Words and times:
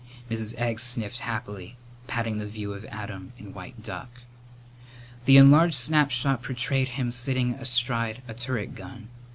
Mrs. 0.31 0.55
Egg 0.59 0.79
sniffled 0.79 1.19
happily, 1.21 1.77
patting 2.07 2.39
the 2.39 2.47
view 2.47 2.73
of 2.73 2.85
Adam 2.85 3.33
in 3.37 3.53
white 3.53 3.83
duck. 3.83 4.09
The 5.25 5.37
enlarged 5.37 5.75
snapshot 5.75 6.41
portrayed 6.41 6.87
him 6.97 7.11
sitting 7.11 7.53
astride 7.53 8.23
a 8.27 8.33
turret 8.33 8.73
gun. 8.73 9.09